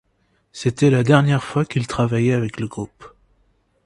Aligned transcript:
C'était 0.51 0.89
la 0.89 1.03
dernière 1.03 1.43
fois 1.43 1.63
qu'il 1.63 1.85
travaillait 1.85 2.33
avec 2.33 2.59
le 2.59 2.65
groupe. 2.65 3.13